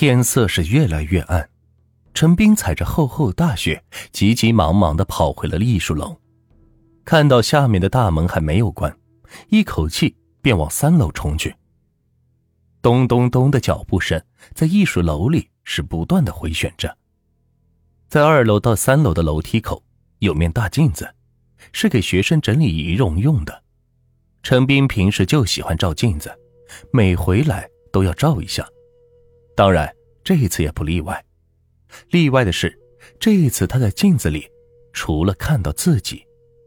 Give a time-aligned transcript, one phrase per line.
[0.00, 1.50] 天色是越来越暗，
[2.14, 6.18] 陈斌踩着厚厚大雪，急急忙忙的跑回了艺术楼。
[7.04, 8.98] 看到下面的大门还没有关，
[9.50, 11.54] 一口气便往三楼冲去。
[12.80, 14.18] 咚咚咚的脚步声
[14.54, 16.96] 在艺术楼里是不断的回旋着。
[18.08, 19.84] 在二楼到三楼的楼梯口
[20.20, 21.14] 有面大镜子，
[21.72, 23.62] 是给学生整理仪容用的。
[24.42, 26.34] 陈斌平时就喜欢照镜子，
[26.90, 28.66] 每回来都要照一下。
[29.54, 29.92] 当然，
[30.24, 31.24] 这一次也不例外。
[32.10, 32.78] 例外的是，
[33.18, 34.48] 这一次他在镜子里，
[34.92, 36.24] 除了看到自己，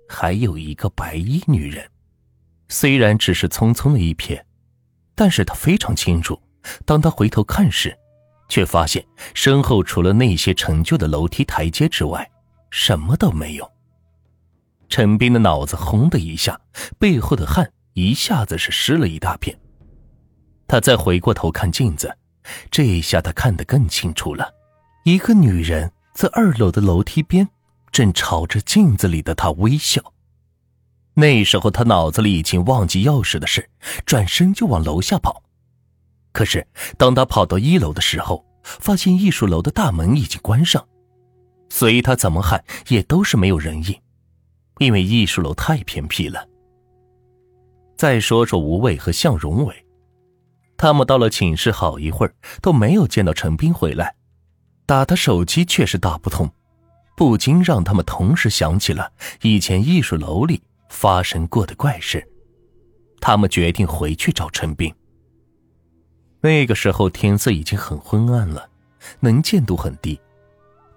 [0.07, 1.89] 还有一个白衣女人。
[2.69, 4.41] 虽然只是匆匆的一瞥，
[5.15, 6.39] 但是他非常清楚。
[6.85, 7.97] 当他回头看时，
[8.49, 12.29] 却发现身后除了那些陈旧的楼梯台阶之外，
[12.69, 13.71] 什么都没有。
[14.89, 16.59] 陈斌的脑子轰的一下，
[16.99, 19.57] 背后的汗一下子是湿了一大片。
[20.67, 22.15] 他再回过头看镜子。
[22.69, 24.53] 这一下他看得更清楚了，
[25.03, 27.47] 一个女人在二楼的楼梯边，
[27.91, 30.13] 正朝着镜子里的他微笑。
[31.15, 33.69] 那时候他脑子里已经忘记钥匙的事，
[34.05, 35.43] 转身就往楼下跑。
[36.31, 36.65] 可是
[36.97, 40.87] 当他跑到一楼的时候，发现艺术楼的大门已经关上，
[41.69, 44.01] 随他怎么喊也都是没有人应，
[44.79, 46.47] 因为艺术楼太偏僻了。
[47.95, 49.85] 再说说吴伟和向荣伟。
[50.83, 54.15] 他们到了寝室好一会儿都没有见到陈斌回来，
[54.85, 56.51] 打他手机却是打不通，
[57.15, 59.09] 不禁让他们同时想起了
[59.43, 62.21] 以前艺术楼里发生过的怪事。
[63.21, 64.93] 他们决定回去找陈斌。
[66.41, 68.67] 那个时候天色已经很昏暗了，
[69.21, 70.19] 能见度很低。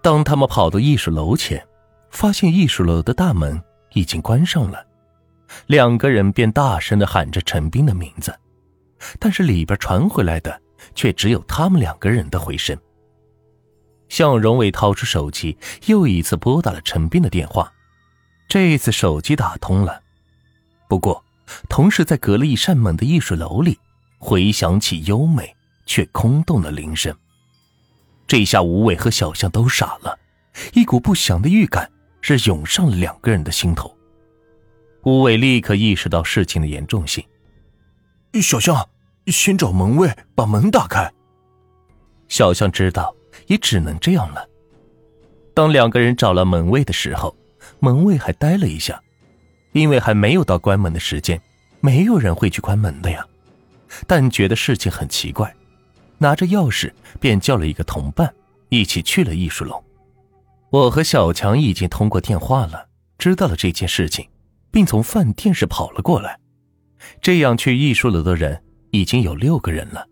[0.02, 1.64] 当他们跑到艺术楼前，
[2.10, 4.84] 发现艺术楼的大门已经关上了，
[5.68, 8.36] 两个人便大声的喊着陈斌的名字。
[9.19, 10.61] 但是里边传回来的
[10.94, 12.77] 却只有他们两个人的回声。
[14.08, 17.72] 向荣伟掏出手机，又一次拨打了陈斌的电话。
[18.48, 20.00] 这一次手机打通了，
[20.88, 21.25] 不过
[21.69, 23.78] 同时在隔了一扇门的艺术楼里，
[24.19, 25.54] 回响起优美
[25.87, 27.12] 却空洞的铃声。
[28.28, 30.16] 这下吴伟和小象都傻了，
[30.72, 33.97] 一股不祥的预感是涌上了两个人的心头。
[35.03, 37.25] 吴伟立刻意识到事情的严重性。
[38.43, 38.88] 小象，
[39.32, 41.12] 先找门卫把门打开。
[42.28, 43.14] 小象知道，
[43.47, 44.48] 也只能这样了。
[45.54, 47.37] 当两个人找了门卫的时候，
[47.81, 49.00] 门卫还呆了一下，
[49.72, 51.41] 因为还没有到关门的时间，
[51.81, 53.25] 没有人会去关门的呀。
[54.06, 55.54] 但觉得事情很奇怪，
[56.19, 58.32] 拿着钥匙便叫了一个同伴
[58.69, 59.82] 一起去了艺术楼。
[60.70, 64.28] 我和小强已经通过电话了，知道了这件事情，
[64.70, 66.38] 并从饭店是跑了过来。
[67.22, 68.62] 这样去艺术楼的人
[68.96, 70.06] 已经有六个人了，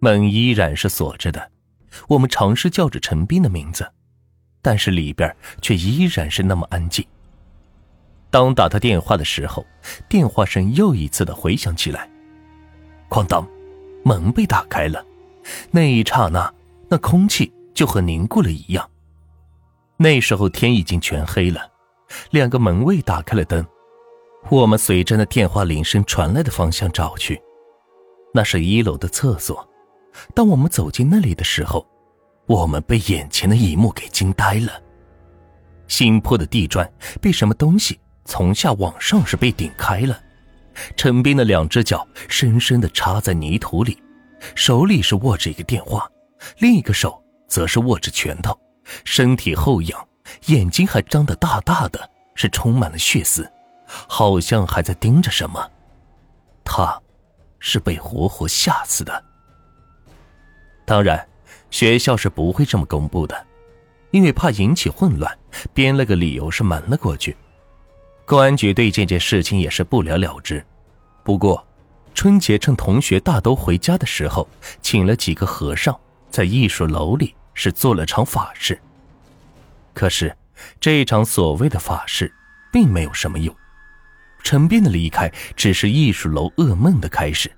[0.00, 1.50] 门依然是锁着的。
[2.08, 3.86] 我们尝试叫着陈斌的名字，
[4.62, 7.04] 但是里边却依然是那么安静。
[8.30, 9.64] 当打他电话的时候，
[10.08, 12.10] 电话声又一次的回响起来，
[13.08, 13.46] 哐当，
[14.04, 15.04] 门被打开了。
[15.70, 16.52] 那一刹那，
[16.88, 18.90] 那空气就和凝固了一样。
[19.96, 21.70] 那时候天已经全黑了，
[22.30, 23.64] 两个门卫打开了灯。
[24.50, 27.40] 我们随着那电话铃声传来的方向找去，
[28.32, 29.66] 那是一楼的厕所。
[30.34, 31.86] 当我们走进那里的时候，
[32.46, 34.80] 我们被眼前的一幕给惊呆了。
[35.88, 40.18] 新铺的地砖被什么东西从下往上是被顶开了，
[40.96, 44.02] 陈斌的两只脚深深的插在泥土里，
[44.54, 46.08] 手里是握着一个电话，
[46.58, 48.58] 另一个手则是握着拳头，
[49.04, 50.08] 身体后仰，
[50.46, 53.48] 眼睛还张得大大的，是充满了血丝。
[53.86, 55.70] 好像还在盯着什么，
[56.64, 57.00] 他，
[57.68, 59.24] 是被活活吓死的。
[60.84, 61.28] 当然，
[61.68, 63.44] 学校是不会这么公布的，
[64.12, 65.36] 因为怕引起混乱，
[65.74, 67.36] 编了个理由是瞒了过去。
[68.24, 70.64] 公安局对这件事情也是不了了之。
[71.24, 71.66] 不过，
[72.14, 74.48] 春节趁同学大都回家的时候，
[74.80, 75.98] 请了几个和尚
[76.30, 78.80] 在艺术楼里是做了场法事。
[79.92, 80.36] 可是，
[80.78, 82.32] 这一场所谓的法事，
[82.72, 83.52] 并没有什么用。
[84.46, 87.50] 陈斌的离开只是艺术楼噩梦的开始。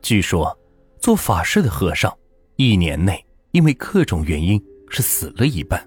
[0.00, 0.56] 据说，
[1.00, 2.16] 做法事的和尚
[2.54, 5.84] 一年内因为各种原因是死了一半，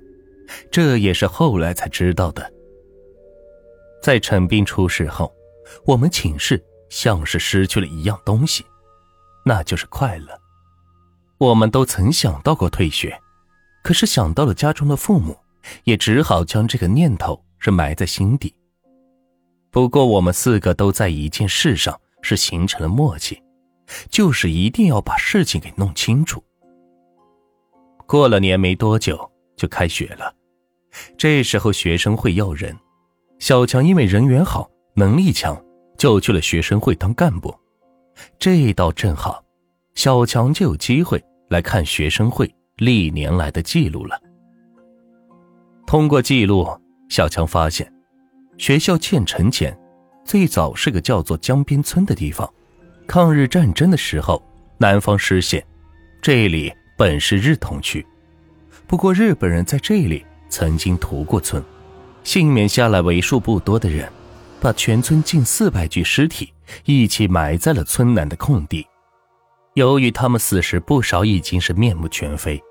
[0.69, 2.51] 这也是后来才知道的。
[4.03, 5.33] 在陈斌出事后，
[5.85, 8.65] 我们寝室像是失去了一样东西，
[9.45, 10.37] 那就是快乐。
[11.37, 13.17] 我们都曾想到过退学，
[13.85, 15.37] 可是想到了家中的父母，
[15.85, 18.53] 也只好将这个念头是埋在心底。
[19.71, 23.41] 不过，我们四个都在一件事上是形成了默契，
[24.09, 26.43] 就是一定要把事情给弄清楚，
[28.07, 30.33] 过了年没多久就开学了，
[31.17, 32.75] 这时候学生会要人，
[33.37, 35.63] 小强因为人缘好、能力强，
[35.97, 37.55] 就去了学生会当干部。
[38.39, 39.43] 这倒正好，
[39.93, 44.19] 小强就有机会来看学生会历年来的记录了。
[45.85, 46.67] 通过记录，
[47.07, 47.91] 小强发现，
[48.59, 49.75] 学校建成前，
[50.25, 52.47] 最早是个叫做江边村的地方。
[53.07, 54.43] 抗日战争的时候，
[54.77, 55.65] 南方失陷，
[56.21, 58.05] 这里本是日统区。
[58.85, 61.63] 不过日本人在这里曾经屠过村，
[62.25, 64.11] 幸免下来为数不多的人，
[64.59, 66.51] 把全村近四百具尸体
[66.83, 68.85] 一起埋在了村南的空地。
[69.75, 72.61] 由于他们死时不少已经是面目全非，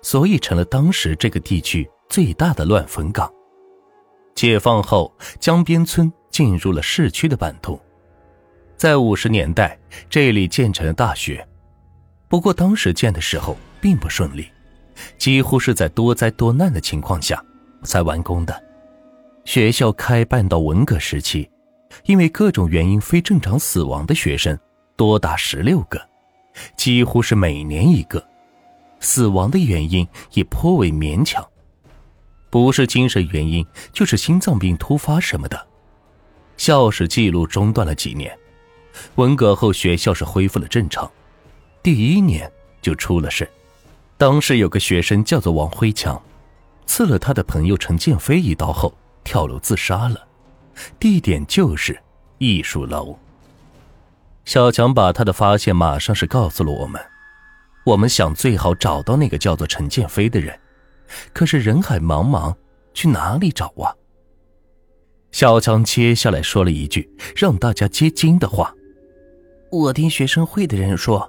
[0.00, 3.30] 所以成了当时这个地区最大的乱坟岗。
[4.34, 7.80] 解放后，江边村进入了市区的版图。
[8.76, 9.78] 在五十年代，
[10.10, 11.46] 这里建成了大学，
[12.28, 14.48] 不过当时建的时候并不顺利，
[15.16, 17.42] 几乎是在多灾多难的情况下
[17.84, 18.62] 才完工的。
[19.44, 21.48] 学校开办到文革时期，
[22.04, 24.58] 因为各种原因非正常死亡的学生
[24.96, 26.00] 多达十六个，
[26.76, 28.26] 几乎是每年一个，
[29.00, 31.46] 死亡的原因也颇为勉强，
[32.54, 35.66] 不是精神原因就是心脏病突发什么的。
[36.56, 38.32] 校史记录中断了几年。
[39.16, 41.10] 文革后，学校是恢复了正常，
[41.82, 42.48] 第一年
[42.80, 43.50] 就出了事。
[44.16, 46.22] 当时有个学生叫做王辉强，
[46.86, 50.24] 刺了他的朋友陈建飞一刀后跳楼自杀了，
[51.00, 52.00] 地点就是
[52.38, 53.18] 艺术楼。
[54.44, 57.04] 小强把他的发现马上是告诉了我们，
[57.84, 60.56] 我们想最好找到那个叫做陈建飞的人，
[61.32, 62.54] 可是人海茫茫，
[62.92, 63.94] 去哪里找啊？
[65.32, 68.72] 小强接下来说了一句让大家皆惊的话。
[69.70, 71.28] 我听学生会的人说，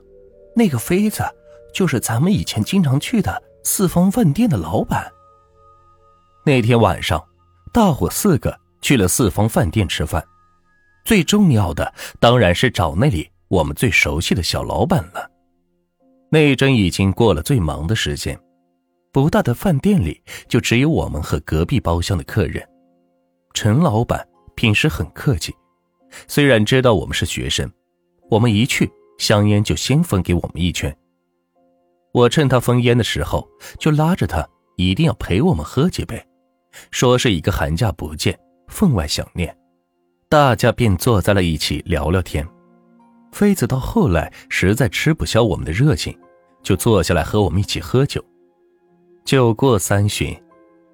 [0.56, 1.24] 那个妃子
[1.74, 5.12] 就是咱们以前经常去的四方饭店的老板。
[6.46, 7.24] 那天晚上，
[7.74, 10.24] 大伙四个去了四方饭店吃饭，
[11.04, 15.32] 最重要的当然是找那里我们最熟悉的小老板了。
[16.30, 18.40] 那阵已经过了最忙的时间，
[19.16, 22.62] 不大的饭店里就只有我们和隔壁包厢的客人。
[23.54, 24.28] 陈老板
[24.58, 25.56] 平时很客气，
[26.28, 27.72] 虽然知道我们是学生。
[28.30, 30.94] 我们一去，香烟就先分给我们一圈。
[32.12, 33.48] 我趁他封烟的时候，
[33.80, 34.46] 就拉着他
[34.76, 36.22] 一定要陪我们喝几杯，
[36.92, 38.38] 说是一个寒假不见，
[38.68, 39.58] 分外想念。
[40.28, 42.46] 大家便坐在了一起聊聊天。
[43.32, 46.14] 妃子到后来实在吃不消我们的热情，
[46.62, 48.22] 就坐下来和我们一起喝酒。
[49.26, 50.40] 酒过三巡，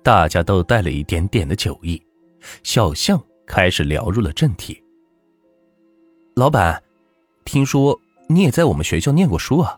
[0.01, 2.01] 大家都带了一点点的酒意，
[2.63, 4.81] 小象开始聊入了正题。
[6.35, 6.81] 老板。
[7.43, 7.99] 听说
[8.29, 9.77] 你也在我们学校念过书啊？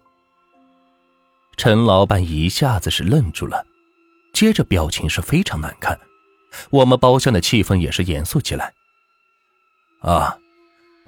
[1.55, 3.65] 陈老板一下子是愣住了，
[4.33, 5.97] 接着表情是非常难看。
[6.69, 8.73] 我们包厢的气氛也是严肃起来。
[10.01, 10.37] 啊，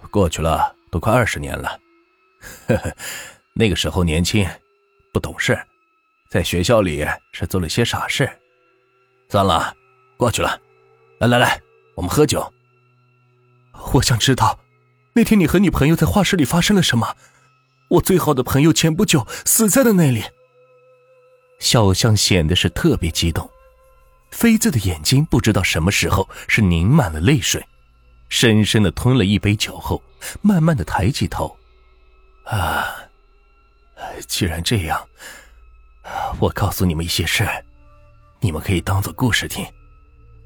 [0.10, 1.78] 过去了都快二十年了，
[2.68, 2.96] 呵呵，
[3.54, 4.48] 那个时候年轻，
[5.12, 5.60] 不懂事，
[6.36, 8.30] 在学校里是做了些傻事。
[9.30, 9.74] 算了，
[10.18, 10.60] 过去了。
[11.18, 11.62] 来来来，
[11.96, 12.54] 我们喝酒。
[13.94, 14.60] 我想知道。
[15.14, 17.16] 那天你和你朋友在画室里发生了什么？
[17.88, 20.26] 我最好的朋友前不久死在了那里。
[21.60, 23.50] 小象显得是特别激动，
[24.30, 27.66] 妃子的眼睛不知道什么时候是凝满了泪水，
[28.28, 30.04] 深深的吞了一杯酒后，
[30.42, 31.58] 慢慢的抬起头。
[32.44, 32.94] 啊，
[34.28, 35.08] 既然这样，
[36.40, 37.48] 我告诉你们一些事，
[38.40, 39.66] 你们可以当做故事听。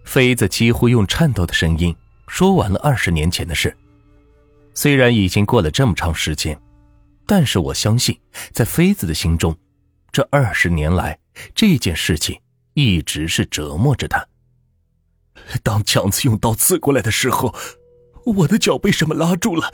[0.06, 1.96] 妃子几乎用颤抖的声音
[2.28, 3.76] 说完了二十年前的事。
[4.74, 6.60] 虽然已经过了这么长时间，
[7.26, 8.20] 但是我相信，
[8.54, 9.56] 在妃子的心中，
[10.12, 11.20] 这二十年来
[11.54, 12.40] 这件事情
[12.74, 14.26] 一直是折磨着她。
[15.64, 17.54] 当强子用刀刺过来的时候，
[18.26, 19.74] 我的脚被什么拉住了，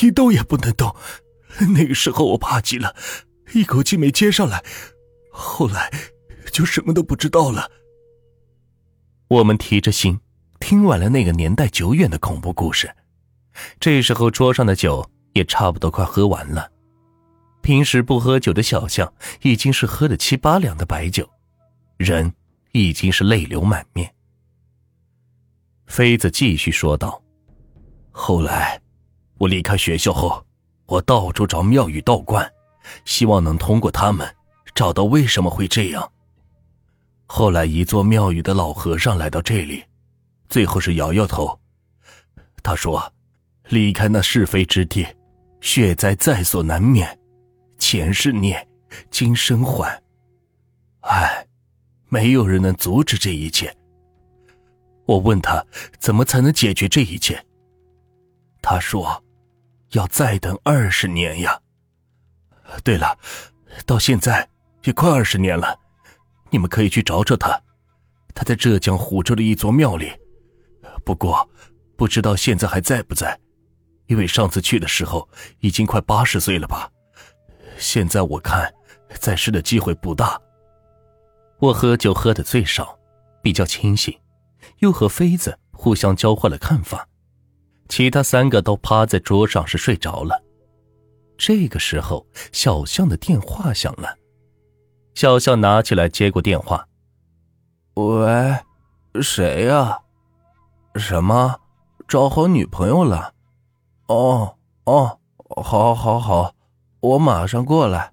[0.00, 0.94] 一动也不能动。
[1.74, 2.94] 那个时候我怕极了，
[3.54, 4.62] 一口气没接上来，
[5.36, 5.90] 后来
[6.52, 7.68] 就什么都不知道了。
[9.26, 10.20] 我们提着心
[10.60, 12.94] 听完了那个年代久远的恐怖故事。
[13.80, 16.70] 这时候，桌上的酒也差不多快喝完了。
[17.62, 19.12] 平时不喝酒的小象
[19.42, 21.28] 已经是喝了七八两的白酒，
[21.96, 22.32] 人
[22.72, 24.14] 已经是泪流满面。
[25.86, 27.20] 妃子继续说道
[28.12, 28.80] ：“后来，
[29.38, 30.44] 我离开学校后，
[30.86, 32.48] 我到处找庙宇道观，
[33.04, 34.32] 希望能通过他们
[34.74, 36.12] 找到为什么会这样。
[37.26, 39.84] 后来，一座庙宇的老和尚来到这里，
[40.48, 41.58] 最后是摇摇头，
[42.62, 43.02] 他说。”
[43.68, 45.06] 离开那是非之地，
[45.62, 47.18] 血灾在所难免。
[47.78, 48.68] 前世孽，
[49.10, 50.02] 今生还。
[51.00, 51.46] 唉，
[52.10, 53.74] 没有人能阻止这一切。
[55.06, 55.64] 我问他
[55.98, 57.42] 怎么才能解决这一切，
[58.60, 59.24] 他说，
[59.92, 61.58] 要再等二十年呀。
[62.84, 63.18] 对了，
[63.86, 64.46] 到现在
[64.84, 65.78] 也快二十年了，
[66.50, 67.60] 你们可以去找找他，
[68.34, 70.12] 他在浙江湖州的一座庙里，
[71.04, 71.48] 不过
[71.96, 73.38] 不知道现在还在不在，
[74.06, 75.28] 因为上次去的时候
[75.60, 76.90] 已经快八十岁了吧。
[77.78, 78.72] 现在我看
[79.18, 80.40] 在世的机会不大。
[81.60, 82.98] 我喝酒喝的最少，
[83.42, 84.14] 比较清醒，
[84.80, 87.08] 又和妃子互相交换了看法，
[87.88, 90.42] 其他三个都趴在桌上是睡着了。
[91.38, 94.18] 这个时候，小象的电话响了，
[95.14, 96.88] 小象拿起来接过电话
[97.94, 98.58] ：“喂，
[99.22, 100.00] 谁呀？
[100.96, 101.60] 什么？
[102.08, 103.32] 找好女朋友了？
[104.08, 105.18] 哦哦，
[105.62, 106.54] 好，好，好，
[107.00, 108.12] 我马上过来。”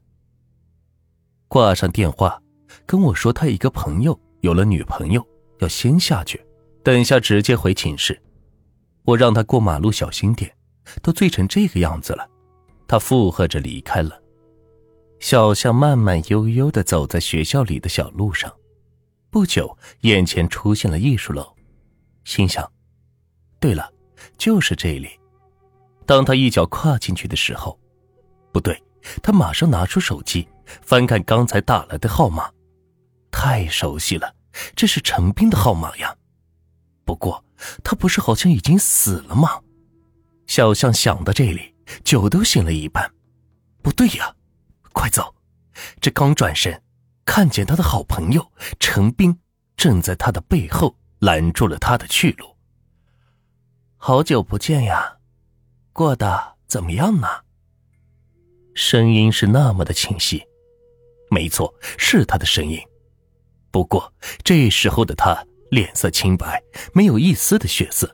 [1.50, 2.42] 挂上电话，
[2.86, 5.26] 跟我说他一个朋友有了女朋友，
[5.60, 6.46] 要先下去，
[6.84, 8.22] 等下直接回寝室。
[9.04, 10.56] 我让他过马路小心点，
[11.02, 12.30] 都醉成这个样子了。
[12.88, 14.21] 他附和着离开了。
[15.22, 18.52] 小象慢慢悠悠的走在学校里的小路上，
[19.30, 21.56] 不久，眼前出现了艺术楼，
[22.26, 22.70] 心想
[23.62, 23.88] ：“对了，
[24.36, 25.08] 就是这里。”
[26.08, 27.80] 当他一脚跨进去的时候，
[28.52, 28.82] 不对，
[29.22, 30.46] 他马上拿出手机。
[30.82, 32.50] 翻看刚才打来的号码，
[33.30, 34.34] 太熟悉了，
[34.74, 36.16] 这是陈斌的号码呀。
[37.04, 37.44] 不过
[37.84, 39.62] 他不是好像已经死了吗？
[40.48, 43.12] 小象想到这里，酒都醒了一半。
[43.84, 44.34] 不对呀，
[44.94, 45.34] 快走！
[46.00, 46.82] 这刚转身，
[47.26, 49.40] 看见他的好朋友陈斌
[49.76, 52.56] 正在他的背后拦住了他的去路。
[53.98, 55.18] 好久不见呀，
[55.94, 57.28] 过得怎么样呢？
[58.74, 60.44] 声音是那么的清晰。
[61.30, 62.80] 没错，是他的声音。
[63.70, 66.62] 不过这时候的他脸色清白，
[66.94, 68.14] 没有一丝的血色，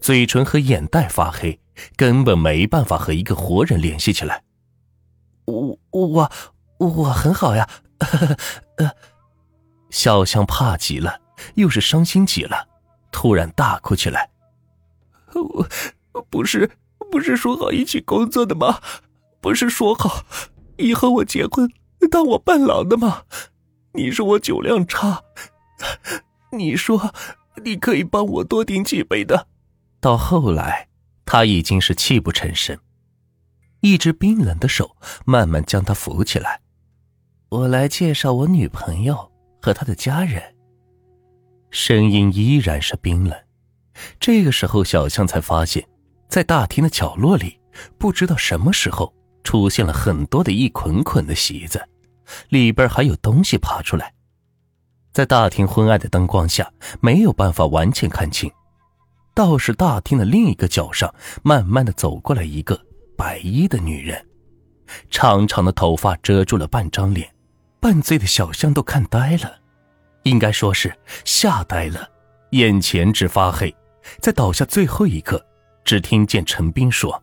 [0.00, 1.60] 嘴唇和眼袋发黑，
[1.96, 4.42] 根本没办法和一个活人联系起来。
[5.46, 6.30] 我我
[6.78, 7.68] 我很好呀，
[9.90, 11.20] 小香怕极了，
[11.54, 12.68] 又是伤心极了，
[13.10, 14.30] 突然大哭起来。
[15.32, 16.70] 我不是
[17.10, 18.80] 不是说好一起工作的吗？
[19.40, 20.24] 不是说好
[20.76, 21.70] 以后我结婚？
[22.10, 23.22] 当我伴郎的吗？
[23.92, 25.22] 你说我酒量差，
[26.52, 27.14] 你说
[27.64, 29.46] 你可以帮我多顶几杯的。
[30.00, 30.88] 到后来，
[31.24, 32.78] 他已经是泣不成声，
[33.80, 36.60] 一只冰冷的手慢慢将他扶起来。
[37.48, 39.30] 我来介绍我女朋友
[39.62, 40.42] 和她的家人。
[41.70, 43.38] 声音依然是冰冷。
[44.18, 45.86] 这个时候，小象才发现，
[46.28, 47.58] 在大厅的角落里，
[47.98, 49.12] 不知道什么时候
[49.44, 51.82] 出现了很多的一捆捆的席子。
[52.48, 54.12] 里边还有东西爬出来，
[55.12, 58.50] 在大厅昏暗的灯光下，没有办法完全看清。
[59.32, 62.80] 倒是大厅的另一个角上，慢慢的走过来一个
[63.16, 64.24] 白衣的女人，
[65.10, 67.28] 长长的头发遮住了半张脸，
[67.80, 69.58] 半醉的小象都看呆了，
[70.24, 70.94] 应该说是
[71.24, 72.08] 吓呆了，
[72.50, 73.74] 眼前直发黑。
[74.20, 75.44] 在倒下最后一刻，
[75.84, 77.22] 只听见陈斌说：“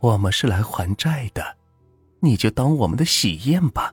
[0.00, 1.56] 我们是来还债的。”
[2.20, 3.92] 你就当我们的喜宴吧。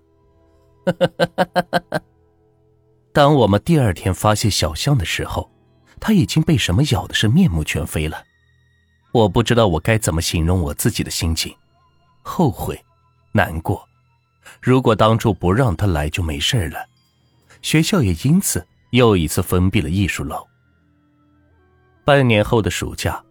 [3.13, 5.51] 当我们第二天发现小象的时候，
[5.99, 8.23] 它已经被什么咬的是面目全非了。
[9.15, 11.55] 我不知道我该怎么形容我自己的心情：
[12.22, 12.77] 后悔、
[13.31, 13.88] 难过。
[14.62, 16.86] 如果当初不让他来就没事了，
[17.62, 20.45] 学校也因此又一次封闭了艺术楼。
[22.03, 23.24] 半年后的暑假，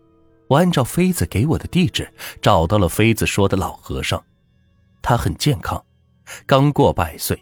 [0.47, 2.11] 我按照妃子给我的地址
[2.41, 4.25] 找到了妃子说的老和尚。
[5.03, 5.85] 他很健康，
[6.47, 7.38] 刚过百岁。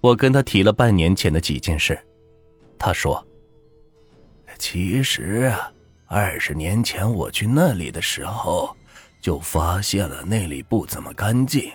[0.00, 1.96] 我跟他提了半年前的几件事，
[2.76, 3.24] 他说
[4.58, 5.72] ：“其实啊，
[6.14, 8.76] 二十年前我去那里的时候，
[9.22, 11.72] 就发现了那里不怎么干净，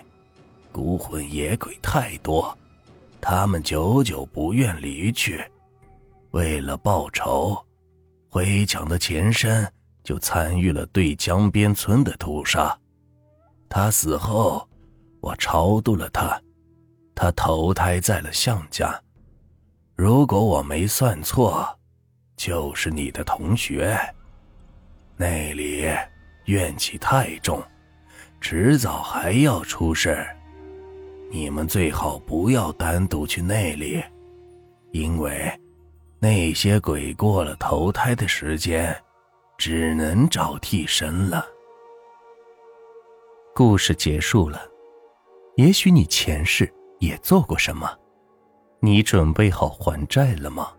[0.70, 2.56] 孤魂野鬼太多，
[3.20, 5.44] 他们久久不愿离去。
[6.30, 7.58] 为了报仇，
[8.30, 9.68] 灰墙的前身
[10.04, 12.78] 就参与了对江边村的屠杀。
[13.68, 14.64] 他死后。”
[15.20, 16.40] 我超度了他，
[17.12, 18.96] 他投胎在了项家。
[19.96, 21.68] 如果我没算错，
[22.36, 23.98] 就是你的同学。
[25.18, 25.84] 那里
[26.44, 27.60] 怨气太重，
[28.40, 30.24] 迟早还要出事
[31.30, 34.00] 你们最好不要单独去那里，
[34.92, 35.52] 因为
[36.20, 38.96] 那些鬼过了投胎的时间，
[39.58, 41.44] 只能找替身了。
[43.54, 44.62] 故事结束了。
[45.56, 47.90] 也许你前世也做过什么，
[48.78, 50.72] 你准备好还债了吗？